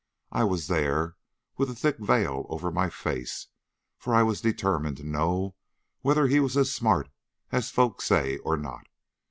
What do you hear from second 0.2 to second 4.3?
I was there with a thick veil over my face, for I